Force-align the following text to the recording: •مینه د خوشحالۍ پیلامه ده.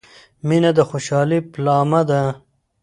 •مینه 0.47 0.71
د 0.77 0.79
خوشحالۍ 0.89 1.39
پیلامه 1.51 2.01
ده. 2.09 2.21